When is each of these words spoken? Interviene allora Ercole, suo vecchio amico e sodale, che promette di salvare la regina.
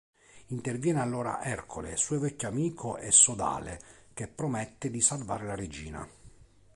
Interviene 0.47 0.99
allora 0.99 1.43
Ercole, 1.43 1.95
suo 1.95 2.17
vecchio 2.17 2.47
amico 2.47 2.97
e 2.97 3.11
sodale, 3.11 3.79
che 4.15 4.27
promette 4.27 4.89
di 4.89 4.99
salvare 4.99 5.45
la 5.45 5.53
regina. 5.53 6.09